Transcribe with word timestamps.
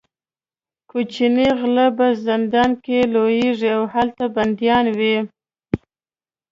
کوچني 0.89 1.47
غله 1.59 1.87
په 1.97 2.05
زندان 2.27 2.71
کې 2.83 2.97
لویېږي 3.13 3.69
او 3.77 3.83
هلته 3.93 4.23
بندیان 4.35 4.85
وي. 4.97 5.15